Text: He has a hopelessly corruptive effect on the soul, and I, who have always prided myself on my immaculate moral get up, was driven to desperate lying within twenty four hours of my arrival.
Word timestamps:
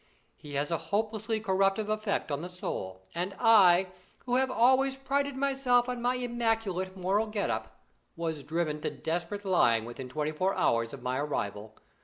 He 0.35 0.55
has 0.55 0.71
a 0.71 0.79
hopelessly 0.89 1.39
corruptive 1.39 1.87
effect 1.87 2.31
on 2.31 2.41
the 2.41 2.49
soul, 2.49 3.03
and 3.13 3.35
I, 3.39 3.89
who 4.25 4.37
have 4.37 4.49
always 4.49 4.97
prided 4.97 5.37
myself 5.37 5.87
on 5.87 6.01
my 6.01 6.15
immaculate 6.15 6.97
moral 6.97 7.27
get 7.27 7.51
up, 7.51 7.79
was 8.15 8.41
driven 8.43 8.81
to 8.81 8.89
desperate 8.89 9.45
lying 9.45 9.85
within 9.85 10.09
twenty 10.09 10.31
four 10.31 10.55
hours 10.55 10.91
of 10.91 11.03
my 11.03 11.19
arrival. 11.19 11.75